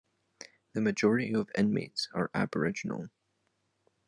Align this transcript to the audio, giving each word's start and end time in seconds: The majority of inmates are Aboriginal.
The 0.73 0.81
majority 0.81 1.31
of 1.35 1.51
inmates 1.55 2.09
are 2.15 2.31
Aboriginal. 2.33 3.11